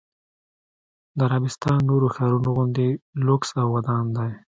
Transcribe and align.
د 1.17 1.19
عربستان 1.29 1.77
نورو 1.89 2.07
ښارونو 2.15 2.49
غوندې 2.55 2.89
لوکس 3.25 3.49
او 3.61 3.67
ودان 3.75 4.05
دی. 4.17 4.31